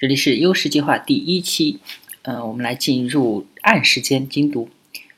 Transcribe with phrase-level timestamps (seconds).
[0.00, 1.78] 这里是优势计划第一期，
[2.22, 4.70] 呃，我们来进入暗时间精读，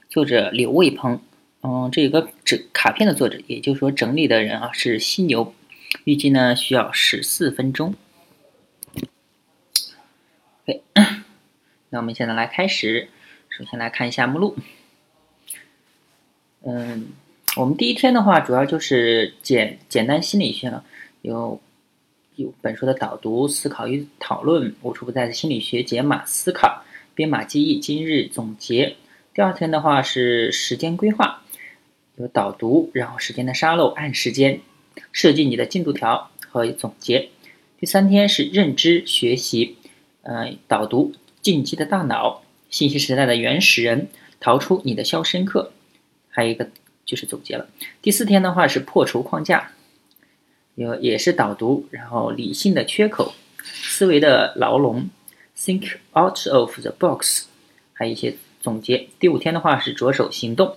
[0.09, 1.21] 作者刘卫鹏，
[1.61, 5.55] 嗯，这有个整卡片的作者，也就是说整理的人啊是犀牛，
[6.03, 7.95] 预计呢需要十四分钟。
[10.67, 10.83] OK，
[11.91, 13.09] 那我们现在来开始，
[13.51, 14.57] 首先来看一下目录。
[16.65, 17.11] 嗯，
[17.55, 20.85] 我们第一天的话，主要就是简简单心理学了，
[21.21, 21.61] 有。
[22.61, 26.83] 本书的导读、思考与讨论，无处不在的心理学解码思考、
[27.15, 28.97] 编码记忆、今日总结。
[29.35, 31.43] 第二天的话是时间规划，
[32.17, 34.61] 有导读，然后时间的沙漏，按时间
[35.11, 37.31] 设计你的进度条和总结。
[37.79, 39.77] 第三天是认知学习，
[40.23, 45.73] 呃，导读进击的大脑、信息时代的原始人、逃出你的肖申克，
[46.29, 46.69] 还有一个
[47.05, 47.69] 就是总结了。
[48.01, 49.73] 第四天的话是破除框架。
[50.75, 55.11] 有也是导读，然后理性的缺口，思维的牢笼
[55.55, 57.45] ，think out of the box，
[57.93, 59.07] 还有一些总结。
[59.21, 60.77] 第五天的话是着手行动，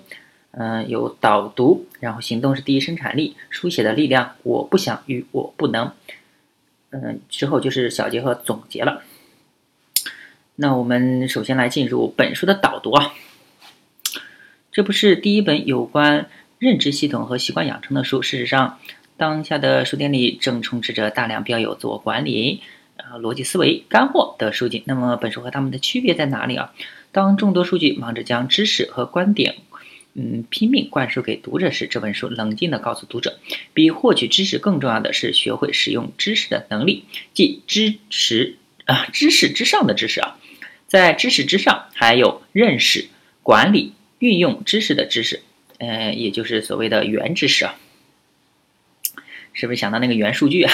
[0.51, 5.93] 嗯，有导读，然后行动是第一生产力，书写的力量，我不想与我不能，
[6.89, 9.01] 嗯，之后就是小结和总结了。
[10.55, 13.13] 那我们首先来进入本书的导读啊，
[14.73, 16.29] 这不是第一本有关
[16.59, 18.77] 认知系统和习惯养成的书，事实上。
[19.17, 22.61] 当下的书店里正充斥着大量标有自我管理、
[22.97, 24.83] 啊逻辑思维干货的书籍。
[24.85, 26.73] 那么本书和它们的区别在哪里啊？
[27.11, 29.55] 当众多数据忙着将知识和观点，
[30.15, 33.39] 嗯，拼命灌输给读者时，这本书冷静地告诉读者，
[33.73, 40.37] 比获取知识更重要的是学会使用知识的能力，即知识啊知识之上的知识啊，
[40.87, 43.07] 在知识之上还有认识、
[43.43, 45.41] 管理、运用知识的知识，
[45.77, 47.75] 呃，也就是所谓的原知识啊。
[49.55, 50.71] 是不是想到那个元数据啊？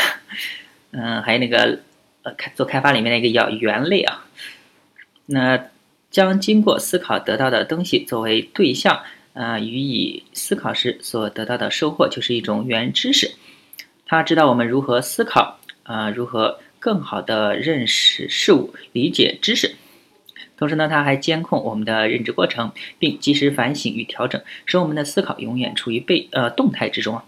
[0.91, 1.79] 嗯，还有那个
[2.23, 4.25] 呃开做开发里面的一个叫元类啊。
[5.27, 5.69] 那
[6.09, 13.31] 将经过思考得到的东西作为对象啊，予以思考时所得到的收获就是一种原知识。
[14.05, 19.75] 他知道我们如何思考啊，如何更好的认识事物、理解知识。
[20.57, 27.23] 同时呢，他还监控我们的认知过程，并及时反省与调整，使我们的思考永远处于被呃动态之中啊。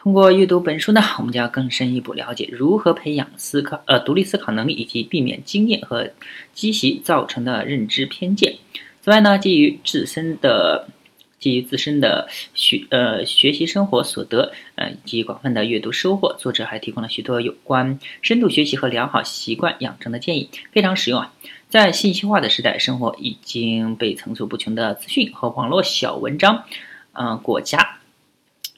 [0.00, 6.08] 通过阅读本书呢，我们将更深一步了解如何培养思考呃独立思考能力，以及避免经验和
[6.54, 8.54] 积习造成的认知偏见。
[9.02, 10.88] 此外呢，基于自身的
[11.40, 21.34] 基于自身的学呃学习生活所得呃以及广泛的阅读收获，作者还提供了许多有关深度学习和良好习惯养成的建议，非常实用啊！
[21.68, 26.62] 在信息化的时代，生活已经被层出不穷的资讯和网络小文章
[27.14, 27.98] 嗯裹挟，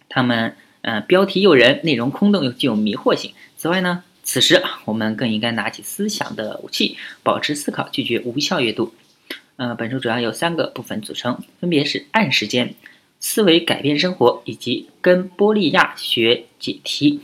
[0.09, 0.56] 他们。
[0.82, 3.32] 嗯，标题诱人，内容空洞又具有迷惑性。
[3.56, 8.94] 此外呢，此时我们更应该拿起思想的武器，保持思考，拒绝无效阅读。
[9.56, 12.74] 呃，本书主要由三个部分组成，分别是暗时间、
[13.18, 17.20] 思维改变生活以及跟波利亚学解题。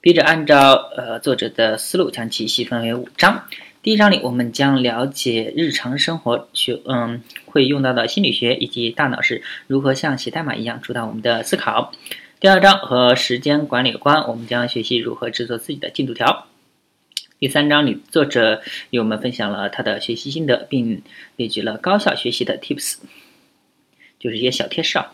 [0.00, 3.44] 笔者按照呃作者的思路，将其细分为五章。
[3.82, 11.92] 第一章里，我们将了解日常生活学嗯会用到的心理学，以及大脑是如何像写代码一样主导我们的思考。
[12.40, 16.46] 第二章和时间管理有关，我们将学习如何制作自己的进度条。
[17.38, 21.02] 第三章里，作者与我们分享了他的学习心得，并
[21.36, 22.96] 列举了高效学习的 tips，
[24.18, 25.12] 就是一些小贴士啊。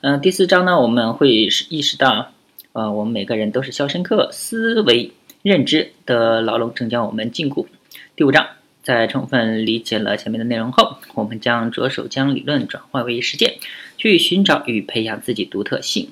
[0.00, 2.32] 嗯，第四章呢，我们会意识到，
[2.72, 5.12] 呃，我们每个人都是肖申克思维
[5.42, 7.68] 认知的牢笼，正将我们禁锢。
[8.16, 8.48] 第五章，
[8.82, 13.58] 在充分理解了前面的内容后，我们将着手将理论转化为实践，
[13.96, 16.08] 去寻找与培养自己独特性。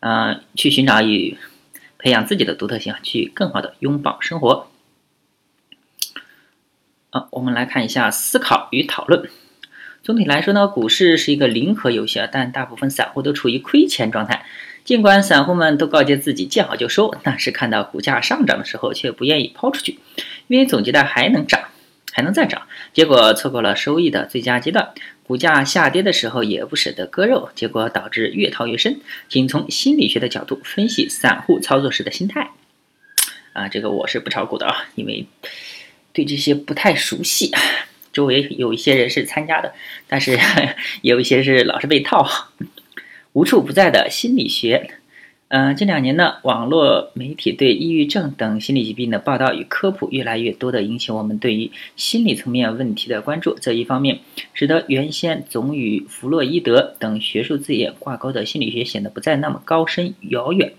[0.00, 1.38] 呃，去寻找与
[1.98, 4.70] 培养自己的独特性，去更好的拥抱生活。
[7.10, 9.28] 啊，我们来看一下思考与讨论。
[10.02, 14.46] 总体来说呢，股市是一个零和游戏啊，但大部分散户都处于亏钱状态。
[14.82, 19.98] 尽管散户们都告诫自己见好就收，但是看到股价上涨的时候，却不愿意抛出去，
[20.46, 21.60] 因为总觉得还能涨，
[22.12, 22.62] 还能再涨，
[22.94, 24.94] 结果错过了收益的最佳阶段。
[25.30, 29.00] 股价下跌的时候也不舍得割肉，结果导致越套越深。
[29.28, 32.50] 请从心理学的角度分析散户操作时的心态，
[33.52, 35.24] 啊，这个我是不炒股的啊，因为
[36.12, 37.52] 对这些不太熟悉。
[38.12, 39.72] 周围有一些人是参加的，
[40.08, 40.32] 但是
[41.02, 42.28] 也有一些是老是被套，
[43.32, 44.94] 无处不在的心理学。
[45.52, 53.58] 嗯，近两年呢，网络媒体对抑郁症等心理疾病的报道与科普越来越多的引起我们对于心理层面问题的关注。
[53.60, 54.20] 这一方面
[54.54, 60.72] 使得原先总与弗洛伊德等学术字眼挂钩的心理学显得不再那么高深遥远。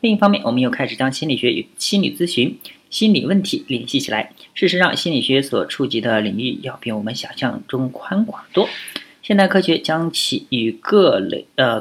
[0.00, 2.58] 另一方面，我们又开始将心理学与心理咨询、
[2.90, 4.34] 心理问题联系起来。
[4.52, 8.68] 事实上，心理学所触及的领域要比我们想象中宽广多。
[9.22, 11.80] 现代科学将其与各类呃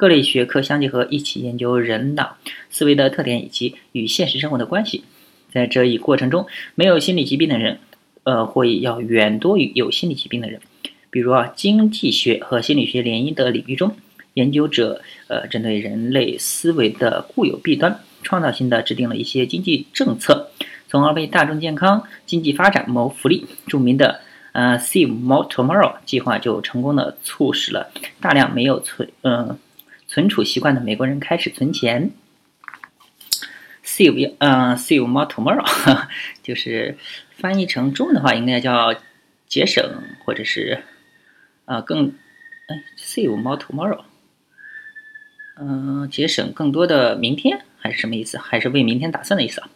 [0.00, 2.38] 各类学科相结合，一起研究人脑
[2.70, 5.04] 思维的特点以及与现实生活的关系。
[5.52, 7.80] 在这一过程中，没有心理疾病的人，
[8.22, 10.62] 呃，会要远多于有心理疾病的人。
[11.10, 13.94] 比如啊，经济学和心理学联姻的领域中，
[14.32, 20.48] 研究者呃，针对人类思维的固有弊端，创造性的制定了一些经济政策，
[20.88, 23.44] 从而为大众健康、经济发展谋福利。
[23.66, 24.20] 著名的
[24.52, 29.58] 呃 Save More Tomorrow 计划就成功的促使了大量没有存嗯
[30.10, 32.10] 存储习惯的美国人开始存钱。
[33.84, 36.06] Save 嗯 Save More Tomorrow
[36.42, 36.98] 就是
[37.36, 38.96] 翻译成中文的话，应该叫
[39.46, 40.82] 节省或者是。
[41.66, 42.08] 啊，更
[42.66, 44.00] 哎，save more tomorrow，
[45.56, 48.38] 嗯，节省更多的明天还是什么意思？
[48.38, 49.70] 还是为明天打算的意思啊？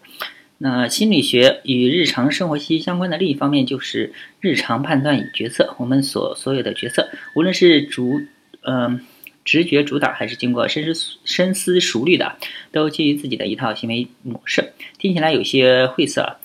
[0.59, 5.77] 那心理学与日常生活息息相关的另一方面就是日常判断与决策。
[5.79, 8.23] 我们所所有的决策，无论是主，
[8.63, 9.01] 嗯。
[9.45, 12.37] 直觉主导还是经过深思深思熟虑的，
[12.73, 14.73] 都基于自己的一套行为模式。
[14.99, 16.23] 听起来有些晦涩。
[16.23, 16.37] 啊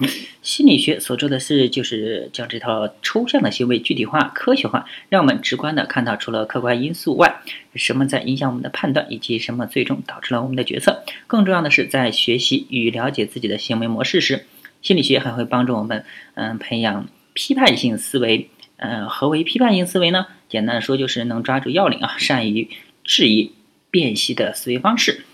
[0.42, 7.42] 心理学所做的事就是将这套抽象的行为具体化、科学化，让我们直观的看到，除了客观因素外，
[7.76, 11.04] 什么在影响我们的判断，以及什么最终导致了我们的决策。
[11.28, 14.46] 更重要的是，在学习与了解自己的行为模式时，
[14.82, 16.06] 心理学还会帮助我们，
[16.36, 18.50] 嗯，培养批判性思维。
[18.78, 20.26] 嗯，何为批判性思维呢？
[20.48, 22.70] 简单说，就是能抓住要领啊，善于。
[23.10, 23.54] 质疑
[23.90, 25.26] 辨析的思维方式，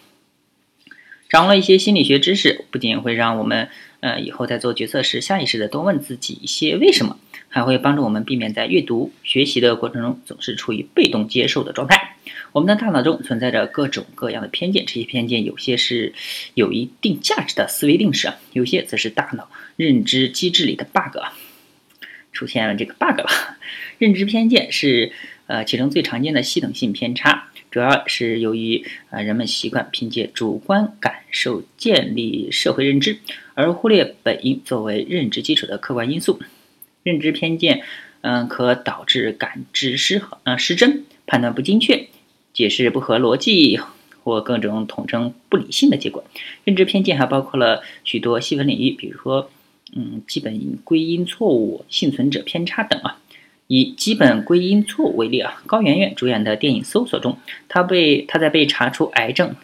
[1.28, 3.68] 掌握了一些心理学知识，不仅会让我们
[4.00, 7.20] 呃以后在做决策时下意识的多问自己一些为什么，
[7.50, 12.16] 还会帮助我们避免在阅读学习的过程中总是处于被动接受的状态。
[12.54, 16.14] 我们的大脑中存在着各种各样的偏见，这些偏见有些是
[16.54, 21.18] 有一定价值的思维定式，有些则是大脑认知机制里的 bug，
[22.32, 23.58] 出现了这个 bug 了。
[24.00, 25.12] 认知偏见是
[25.48, 27.50] 呃其中最常见的系统性偏差。
[27.76, 33.18] 主要是由于啊，人们习惯凭借主观感受建立社会认知，
[33.54, 36.40] 而忽略本应作为认知基础的客观因素。
[37.04, 37.84] 认知偏见，
[38.22, 42.08] 嗯，可导致感知失呃失真、判断不精确、
[42.54, 43.78] 解释不合逻辑
[44.24, 46.24] 或各种统称不理性的结果。
[46.64, 49.52] 认知偏见还包括了许多细分领域，比如说，
[49.94, 53.20] 嗯，基本归因错误、幸存者偏差等啊。
[53.68, 59.56] 以基本归因错误为例啊，高圆圆主演的电影《搜索》中，她被她在被查出癌症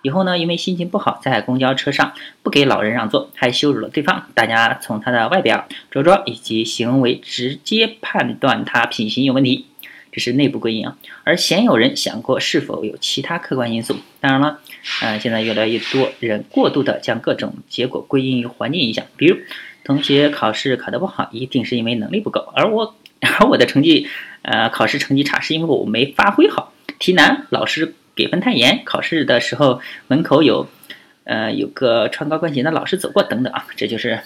[0.00, 2.12] 以后呢，因为心情不好，在公交车上
[2.42, 4.26] 不给老人让座，还羞辱了对方。
[4.34, 9.66] 大家从她的外表、着装以及行为直接判断她品行有问题，
[10.10, 10.96] 这是内部归因啊。
[11.22, 13.96] 而鲜有人想过是否有其他客观因素。
[14.20, 14.60] 当然了，
[15.02, 19.36] 嗯，现在越来越多人过度的将各种结果归因于环境影响，比如
[19.84, 22.94] 同学考试考得不好，一定是因为能力不够，而我。
[23.22, 24.08] 而我的成绩，
[24.42, 30.68] 呃，考试成绩差是因为我没发挥好，题难，老师给分太严，考试的时候门口有，
[31.24, 34.20] 呃，有个穿高跟鞋的老师走过，等等啊，这就是，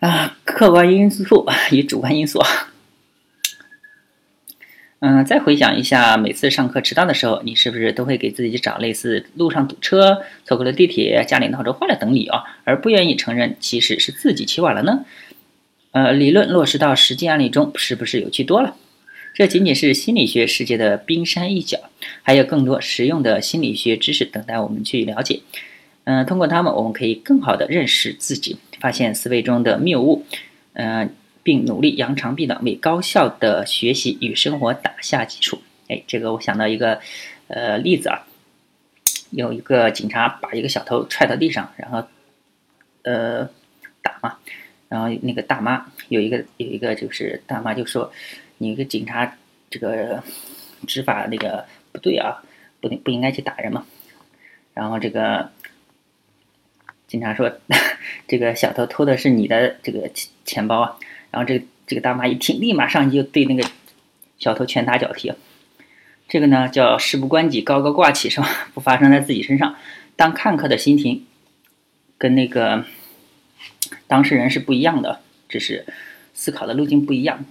[0.00, 2.40] 啊，客观因素与主观因素。
[5.00, 12.34] 嗯，再回想一下，每次上课迟到的时候，你是不是都会给自己找类似路上堵车、错过了地铁、家里闹钟坏了等理由，
[12.64, 15.04] 而不愿意承认其实是自己起晚了呢？
[15.92, 18.76] 呃，理论落实到实际案例中，是不是有趣多了？
[19.34, 21.78] 这仅仅是心理学世界的冰山一角，
[22.22, 25.40] 还有更多实用的心理学知识等待我们去了解。
[26.04, 30.24] 嗯，通过它们，我们可以更好的认识自己，发现思维中的谬误，
[30.72, 35.62] 嗯，并努力扬长避短，为高效的学习与生活打下基础。
[35.88, 37.00] 哎，这个我想到一个
[37.46, 38.26] 呃例子啊，
[39.30, 42.04] 有一个警察把一个小偷踹到地上，然后
[43.02, 43.48] 呃
[44.02, 44.36] 打嘛。
[44.88, 48.10] 然后那个大妈有一个有一个就是大妈就说，
[48.56, 49.36] 你一个警察
[49.68, 50.22] 这个
[50.86, 52.42] 执法那个不对啊，
[52.80, 53.84] 不不应该去打人嘛。
[54.72, 55.50] 然后这个
[57.06, 57.52] 警察说，
[58.26, 60.96] 这个小偷偷的是你的这个钱钱包啊。
[61.30, 63.68] 然后这个这个大妈一听，立马上去就对那个
[64.38, 65.30] 小偷拳打脚踢。
[66.28, 68.48] 这个呢叫事不关己高高挂起是吧？
[68.72, 69.76] 不发生在自己身上。
[70.16, 71.26] 当看客的心情
[72.16, 72.86] 跟那个。
[74.08, 75.86] 当事人是不一样的，只是
[76.34, 77.44] 思考的路径不一样。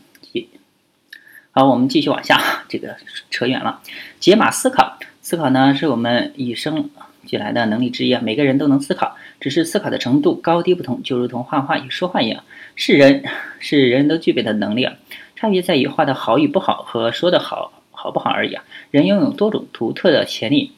[1.51, 2.97] 好，我们继续往下，这个
[3.31, 3.81] 扯远了。
[4.19, 6.89] 解码思考，思考呢是我们与生
[7.25, 12.43] 俱来的能力之一啊，每个人都能思考，只是思考的程度高低不同，就如同画画与说话一样，
[12.75, 13.23] 是人
[13.59, 14.93] 是人人都具备的能力啊，
[15.35, 18.63] 差别在于画的好与不好和说的好好不好而已啊。
[18.91, 20.73] 人拥有多种独特的潜力，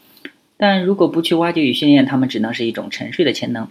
[0.55, 3.67] 但如果不去挖掘与训练，他们只能是一种沉睡的潜能。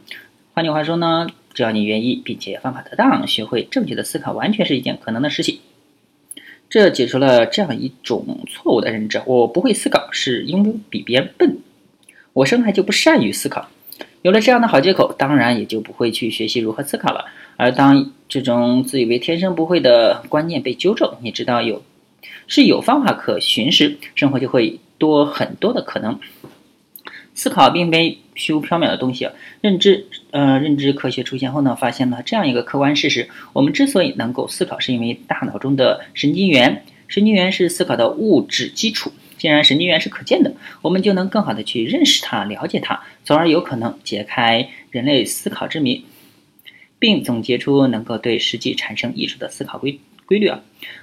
[0.53, 1.27] 换句话说呢，
[1.59, 5.59] 只要你愿意，并且方法得当，学会正确的思考，完全是一件可能的事情。
[6.71, 11.59] 这解除了这样一种错误的认知：我不会思考，是因为比别人笨。
[12.33, 13.69] 我生来就不善于思考。
[14.23, 17.25] 有了这样的好借口，当然也就不会去学习如何思考了。
[17.57, 21.83] 而当这种自以为天生不会的观念被纠正，你知道有
[22.47, 26.21] 是有方法可循时，生活就会多很多的可能。
[27.35, 29.29] 思考并非虚无缥缈的东西。
[29.61, 36.85] 认知，呃，认知科学出现后呢，发现了这样一个客观事实：我们之所以能够思考，是因为大脑中的神经元。
[37.09, 39.13] 神经元是思考的物质基础。
[39.37, 40.53] 既然神经元是可见的，
[40.83, 46.05] 我们就能更好的去认识它、了解它，从而有可能解开人类思考之谜，
[46.99, 50.61] 并总结出能够对实际产生益处的思考规规律啊。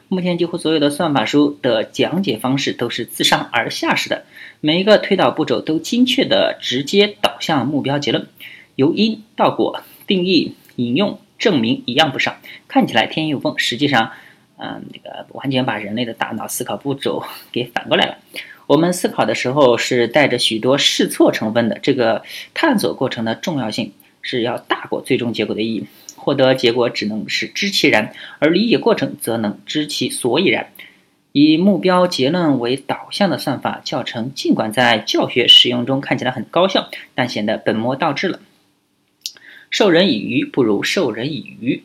[0.08, 4.24] 目前几乎所有的算法书的讲解方式都是自上而下式的。
[4.62, 8.28] 每一个推导步骤都精确地直接导向目标结论，
[8.76, 14.12] 由因到果，定义、引用、证明一样不少，看起来天衣无缝，实际上，
[14.58, 18.18] 嗯，这个完全把人类的大脑思考步骤给反过来了。
[18.68, 23.92] 我们思考的时候是带着许多试错成分的，这个探索过程的重要性
[24.22, 25.86] 是要大过最终结果的意义。
[26.26, 30.72] 获得结果只能是知其然，而理解过程则能知其所以然。
[31.34, 38.40] 以目标结论为导向的算法教程，尽管在教学使用中看起来很高效，但显得本末倒置了。
[39.70, 41.84] 授人以鱼不如授人以渔。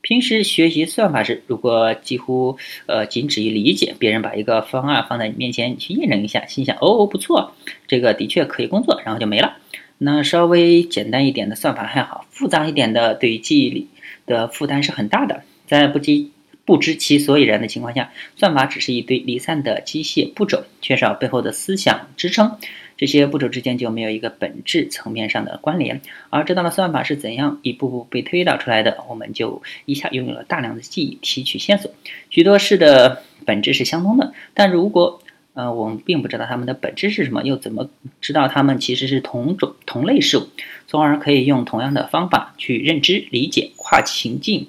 [0.00, 2.56] 平时学习算法时，如果几乎
[2.86, 7.52] 呃仅止于理解，别人把一个方案放在你面前，你去验证一下，心想哦不错，
[7.86, 9.58] 这个的确可以工作，然后就没了。
[9.98, 13.88] 那稍微简单一点的算法还好，复杂一点的对于记忆力
[14.24, 16.30] 的负担是很大的，在不积。
[16.64, 22.58] 不知其所以然的情况下，算法只是一堆离散的机械步骤，缺少背后的思想支撑，
[22.98, 26.02] 这些步骤之间就没有一个本质层面上的关联。
[26.28, 31.90] 而知道了算法是怎样一步步被推导出来的，我们就一下拥有了大量的记忆提取线索。
[32.28, 35.22] 许多事的本质是相通的，但如果
[35.58, 40.46] 呃我们并不知道它们的本质是什么，又怎么知道它们其实是同种同类事物，
[40.86, 44.68] 从而可以用同样的方法去认知、理解、跨情境，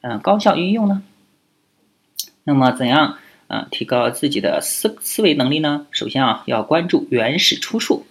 [0.00, 1.02] 嗯，高效运用呢？
[2.44, 5.86] 那么，怎样啊提高自己的思思维能力呢？
[5.90, 8.06] 首先啊，要关注原始出处。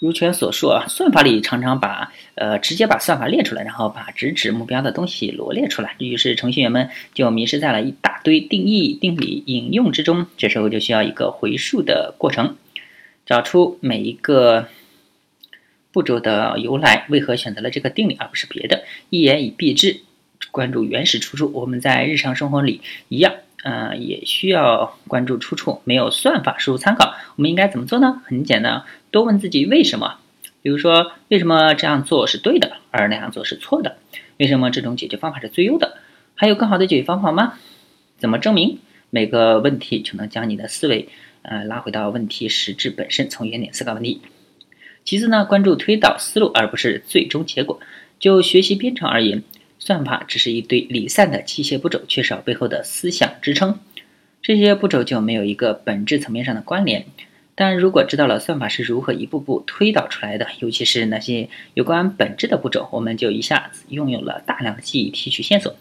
[0.00, 10.26] 如前所述啊，算法里常常把呃直接把算法列出来，然后把直指目标的东西罗列出来，于是程序员们就迷失在了一大堆定义、定理、引用之中。
[10.38, 12.56] 这时候就需要一个回溯的过程，
[13.26, 14.68] 找出每一个
[15.92, 20.00] 步骤的由来，为何选择了这个定理而不是别的，一言以蔽之。
[20.50, 25.82] 关注原始出处，我们在日常生活里一样，呃，也需要关注出处。
[25.84, 28.22] 没有算法输入参考，我们应该怎么做呢？
[28.24, 30.18] 很简单，多问自己为什么。
[30.62, 33.96] 比如说，为什么这样做是对的，而那样做是错的？
[34.38, 35.96] 为什么这种解决方法是最优的？
[36.34, 37.54] 还有更好的解决方法吗？
[38.18, 38.78] 怎么证明？
[39.10, 41.08] 每个问题就能将你的思维，
[41.42, 44.20] 呃，拉回到问题实质本身，从原点思考问题。
[45.04, 47.80] 其次呢，关注推导思路，而不是最终结果。
[48.18, 49.42] 就学习编程而言。
[49.82, 53.80] 算法只是一堆离散的机械步骤，缺少背后的思想支撑，
[54.42, 57.06] 这些步骤就没有一个本质层面上的关联。
[57.60, 65.76] 但如果知道了算法是如何一步步推导出来的，尤其是那些有关本质的步骤，我们就一下子拥有了大量的记忆提取线索，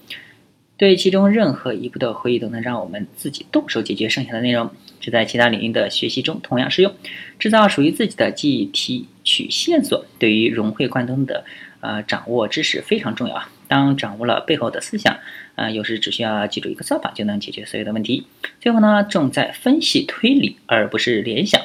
[0.76, 4.70] 对其中任何一步的回忆都能让我们自己动手解决剩下的内容。
[5.00, 6.94] 这在其他领域的学习中同样适用。
[7.40, 11.46] 制造属于自己的记忆提取线索，对于融会贯通的
[11.82, 13.52] 呃掌握知识非常重要啊。
[13.68, 15.20] 当掌握了背后的思想，
[15.54, 18.26] 啊，有时只需要记住一个算法就能解决所有的问题。
[18.60, 21.62] 最后呢，重在分析推理，而不是联想。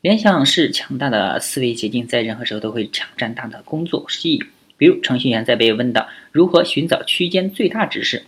[0.00, 4.44] 联想是强大的思维捷径，在任何时候都会抢占大的工作记忆。
[4.76, 8.24] 比如，程序员在被问到如何寻找区间最大值时，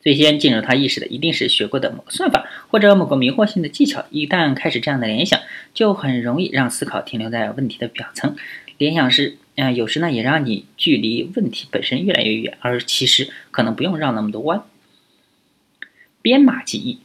[0.00, 4.04] 最先进入他意识的一定是学过的某个算法或者某个迷惑性的技巧。
[4.10, 5.40] 一旦开始这样的联想，
[5.74, 8.36] 就很容易让思考停留在问题的表层。
[8.78, 9.38] 联想是。
[9.58, 14.62] 啊，有时呢也让你距离问题本身越来越远，而其实可能不用绕那么多弯。
[16.22, 17.00] 编码记忆，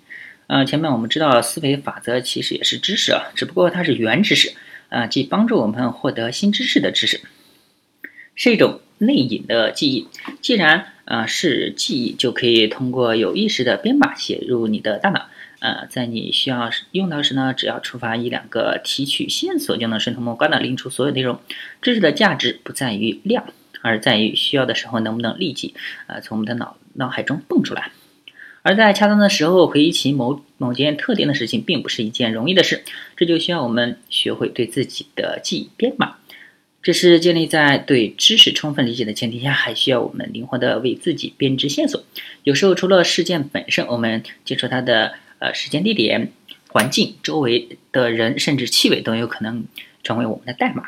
[0.45, 4.53] 呃，前面我们知道思维法则其实也是知识啊，只不过它是原知识，
[4.89, 7.21] 啊，即帮助我们获得新知识的知识，
[8.35, 10.07] 是一种内隐的记忆。
[10.39, 15.27] 既然啊是记忆，就可以通过有意识的编码写入你的大脑。
[15.59, 21.39] 呃，在你需要用到时呢，只要触发一两个提取线索，就能顺藤摸瓜的拎出所有内容。
[21.81, 23.45] 知识的价值不在于量，
[23.81, 25.73] 而在于需要的时候能不能立即
[26.07, 27.91] 呃从我们的脑脑海中蹦出来。
[28.61, 32.83] 而在恰当的时候回忆起某某件特定的事情，并不是一件容易的事。
[33.15, 36.15] 这就需要我们学会对自己的记忆编码。
[36.83, 42.03] 这是建立在对知识充分理解的前提下，还需要我们灵活地为自己编织线索。
[42.43, 46.33] 有时候，除了事件本身，我们接触它的呃时间、地点、
[46.67, 49.63] 环境、周围的人，甚至气味，都有可能
[50.03, 50.83] 成为我们的代码。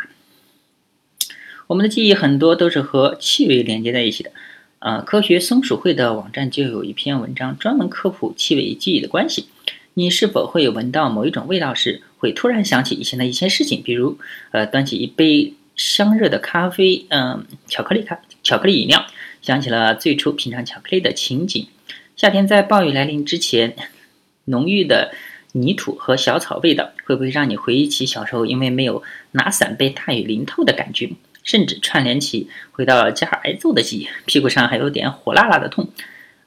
[1.68, 4.32] 我们的记忆很多都是和气味连接在一起的。
[4.80, 9.48] 呃，科学松鼠会的网站就有一篇文章专门科普气味记忆的关系。
[9.94, 13.82] 你是否会闻到某一种味道时，会突然想起以前的一些事情？
[13.82, 14.20] 比如，
[14.52, 19.05] 呃，端起一杯香热的咖啡，嗯，巧克力咖巧克力饮料，
[19.41, 21.67] 想起了最初品尝巧克力的情景。
[22.15, 23.75] 夏天在暴雨来临之前，
[24.46, 25.13] 浓郁的
[25.51, 31.12] 泥土和小草味道，会不会让你回忆起小时候因为没有拿伞被大雨淋透的感觉？
[31.44, 35.89] 甚至串联起回到家挨揍的记忆，屁股上还有点火辣辣的痛。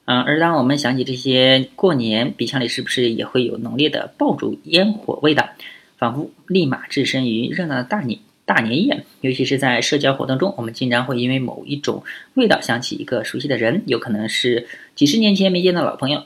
[0.03, 5.51] 嗯，而当我们想起这些过年，鼻腔里是不是也会有浓烈的爆竹烟火味道，
[5.97, 8.19] 仿佛立马置身于热闹的大年
[8.49, 9.05] 大年夜？
[9.21, 12.03] 尤其是在社交活动中，我们经常会因为某一种
[12.33, 16.25] 味道想起一个熟悉的人，有可能是几十年前没见的老朋友。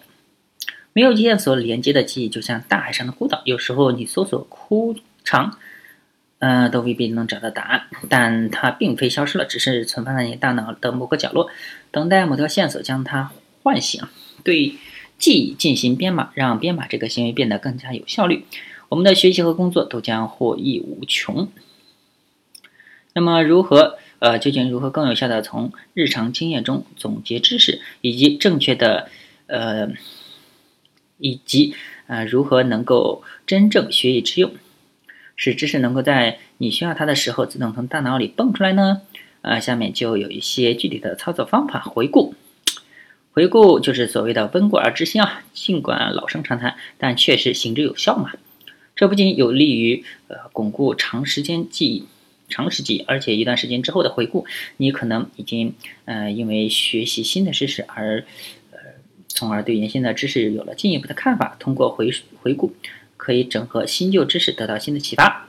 [0.94, 5.58] 没有线索连接的记忆，就像大海上的孤岛，有时候你搜索枯肠。
[6.39, 11.50] 嗯，都未必能找到答案，但它并非消失了，只是存放在你大脑的某个角落，
[11.89, 13.32] 等待某条线索将它
[13.63, 14.01] 唤醒。
[14.44, 14.75] 对
[15.18, 18.44] 记忆进行编码，让编码这个行为变得更加有效率，
[18.89, 21.48] 我们的学习和工作都将获益无穷。
[23.13, 29.10] 那么，如何呃，究竟如何更有效的从日常经验中总结知识，以及正确的
[29.48, 29.89] 呃，
[31.17, 31.75] 以及
[32.08, 34.51] 呃，如何能够真正学以致用？
[35.36, 39.01] 使知识能够在你需要它的时候自动从大脑里蹦出来呢？
[39.41, 41.82] 呃，下面就有一些具体的操作方法。
[41.82, 42.34] 回顾，
[43.34, 45.43] 回顾就是所谓的温故而知新啊。
[45.53, 48.32] 尽管老生常谈，但确实行之有效嘛。
[48.96, 52.05] 这不仅有利于呃巩固长时间记忆、
[52.53, 54.45] 长时记忆，而且一段时间之后的回顾，
[54.77, 55.74] 你可能已经
[56.05, 58.24] 呃因为学习新的知识而
[58.72, 58.77] 呃，
[59.27, 61.57] 从而对原先的知识有了进一步的看法。
[61.59, 62.11] 通过回
[62.42, 62.74] 回顾。
[63.16, 65.48] 可以整合新旧知识，得到新的启发，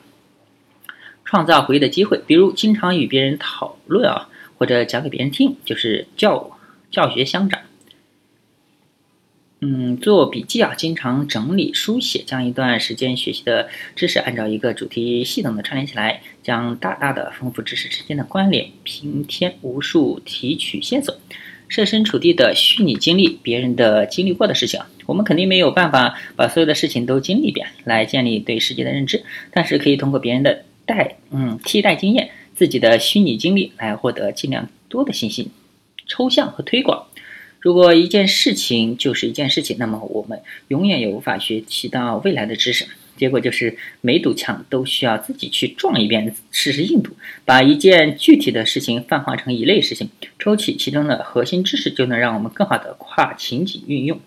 [1.24, 2.22] 创造回忆的机会。
[2.24, 6.56] 比如，经常与别人讨论啊，或者讲给别人听，就是教
[6.92, 7.60] 教学相长。
[9.66, 21.16] 嗯，做笔记啊，经常整理书写，将一段时间学习的知识按照一个主题系统的串联起来，将大大的丰富知识之间的关联，平添无数提取线索。
[21.66, 35.48] 设身处地的虚拟经历别人的经历过的事情，我们肯定没有办法把所有的事情都经历一遍来建立对世界的认知，但是可以通过别人的代嗯替代经验，自己的虚拟经历来获得尽量多的信息，
[36.07, 37.07] 抽象和推广。
[37.64, 42.87] 如果一件事情就是一件事情，那么我们永远也无法学习到未来的知识。
[43.16, 47.16] 结果就是每堵墙都需要自己去撞一遍，试试硬度。
[47.46, 54.20] 把一件具体的事情泛化成一类事情，抽取其中的核心知识，就能让我们更好的跨情景运用，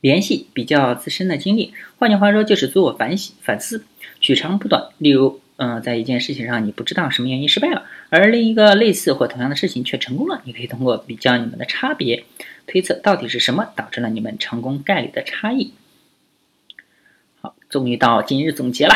[0.00, 1.74] 联系比较自身的经历。
[1.98, 3.84] 换句话说，就是自我反省、反思，
[4.18, 4.88] 取长补短。
[4.96, 12.24] 例如，嗯，在一件事情上你不知道什么原因失败了，而另一个类似或同样的事情却成功了，你可以通过比较你们的差别，
[12.66, 15.72] 推测到底是什么导致了你们成功概率的差异。
[17.40, 18.94] 好终于到今日总结了，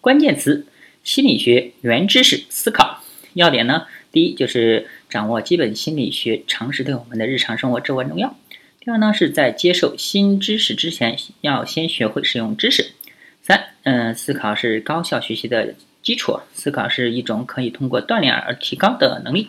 [0.00, 0.66] 关键词：
[1.04, 3.04] 心理学原知识思考。
[3.34, 3.86] 要点呢？
[4.10, 8.36] 第一就是掌握基本心理学常识对我们的日常生活至关重要。
[8.78, 12.92] 第二呢，是在接受新知识之前，要先学会使用知识。
[13.40, 19.48] 三，嗯，思考是高效学习的基础，思考是一种可以通过锻炼而提高的能力。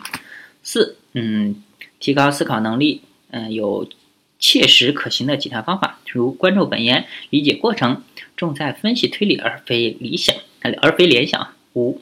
[0.62, 1.62] 四，嗯，
[2.00, 3.88] 提高思考能力，嗯，有
[4.38, 8.02] 切实可行的几条方法，如关注本言，理解过程。
[8.36, 10.34] 重在分析推理而非理想，
[10.82, 11.54] 而非联想。
[11.74, 12.00] 五，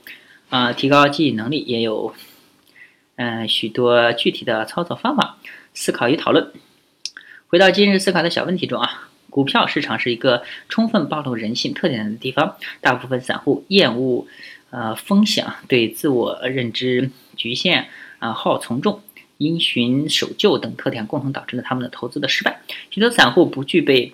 [0.49, 2.15] 啊，提高记忆能力也有，
[3.17, 5.39] 嗯，许多具体的操作方法。
[5.75, 6.51] 思考与讨论。
[7.49, 12.57] 回到今日思考的小问题中啊，股票市场是一个充分暴露人性特点的地方。
[12.83, 14.27] 大部分散户厌恶，
[14.69, 17.87] 呃，风险，对自我认知局限，
[18.19, 19.01] 啊，好从众、
[19.39, 22.61] 因循守旧等特点共同导致了他们的投资的失败。
[22.91, 24.13] 许多散户不具备。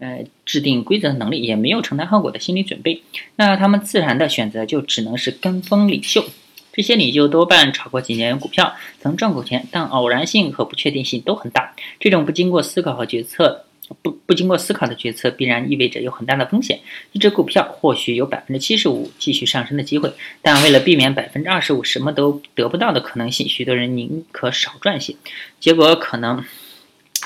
[0.00, 3.02] 呃，制定规则的能力也没有承担后果的心理准备，
[3.34, 6.24] 那他们自然的选择就只能是跟风领袖。
[6.72, 11.74] 这些领袖多半炒过几年股票，曾赚过钱，但偶然性和不确定性都很大。
[11.98, 13.64] 这种不经过思考和决策，
[14.02, 16.80] 不不经过思考的决策，必然意味着有很大的风险。
[17.12, 25.16] 一只股票或许有百分之七十五继续上升的机会，但为了避免百分之二十五什么都得不到的可能性，许多人宁可少赚些，
[25.60, 26.44] 结果可能。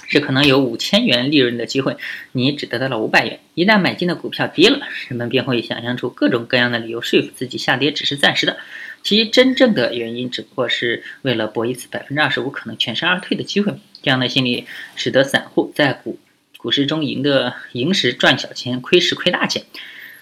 [0.09, 1.97] 是可能有五千元利润的机会，
[2.33, 3.41] 你只得到了五百元。
[3.55, 8.57] 一旦买进的股票跌了，人们便会想象出各种各样的理由说服自己下跌只是暂时的，
[9.03, 13.75] 其真正的原因只不过是为了博一次百分之二十五可能全身而退的机会。
[14.03, 16.19] 这样的心理使得散户在股
[16.63, 19.65] 股市中赢的赢时赚小钱，亏时亏大钱。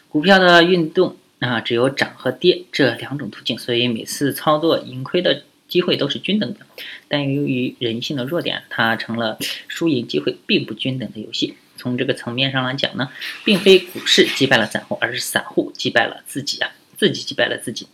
[0.08, 5.44] 股票的运动啊，只有涨和跌这两种途径，所以每次操作盈亏的。
[5.70, 6.66] 机会都是均等的，
[7.06, 11.54] 但由于人性的弱点，它成了输赢机会并不均等的游戏。
[11.76, 13.08] 从这个层面上来讲呢，
[13.44, 17.86] 并非股市击败了散户，而是散户击败了自己啊，自己击败了自己。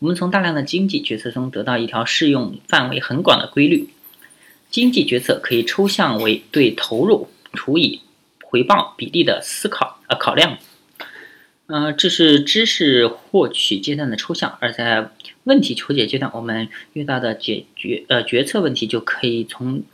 [0.00, 3.88] 我们从大量的经济决策中得到一条适用范围很广的规律：
[4.68, 8.02] 经济决策可以抽象为对投入除以
[8.42, 10.58] 回报比例的思考呃考量。
[11.66, 15.10] 呃，这是知识获取阶段的抽象，而在
[15.44, 19.84] 问题求解阶段，我们遇到的解决呃决策问题就可以从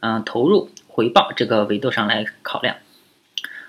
[0.00, 2.76] 嗯投入回报这个维度上来考量，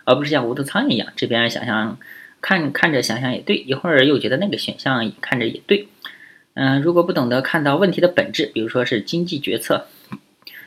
[0.05, 1.99] 而不是像无头苍蝇一样，这边想想
[2.39, 5.89] 看看着想想也对，一会儿又觉得那个选项看着也对。
[6.53, 9.87] 嗯，如果不懂得看到问题的本质，比如说是经济决策，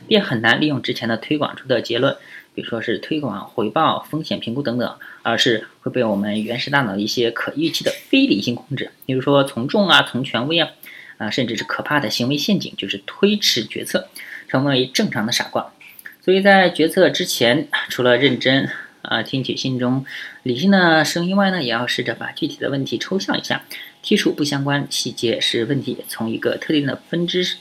[0.06, 2.18] 便很难利用之前的推广出的结论。
[2.60, 10.68] 比如说是推广、回报、风险评估等等，而是会被我们原始大脑一些可预期的非理性控制，比如说从众啊、从权威啊，
[11.16, 14.08] 啊，甚至是可怕的行为陷阱，就是推迟决策，
[14.46, 15.72] 成为正常的傻瓜。
[16.20, 18.68] 所以在决策之前，除了认真
[19.00, 20.04] 啊听取心中
[20.42, 23.64] 理性的声音外呢，也要试着把具体的问题抽象一下，
[24.04, 27.56] 剔除不相关细节，使问题从一个特定的分支，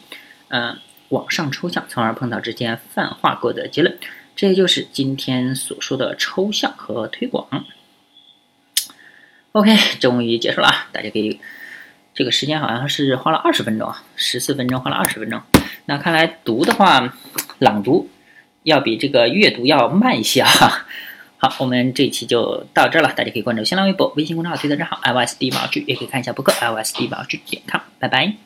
[0.49, 3.97] 嗯，往上抽象，从而碰到之前泛化过的结论。
[4.39, 7.65] 这就是今天所说的抽象和推广。
[9.51, 11.41] OK，终于结束了，大家可以，
[12.13, 15.41] 这个时间好像是花了二十分钟啊，十四分钟花了二十分钟。
[15.87, 17.13] 那看来读的话，
[17.59, 18.09] 朗读
[18.63, 20.87] 要比这个阅读要慢一些啊。
[21.39, 27.81] 好，我们这一期就到这了，大家可以关注新浪微博、微信公众号、推特账号 IOSD 保剧，也可以看一下博客 IOSD 保剧点 com。
[27.99, 28.39] 拜拜。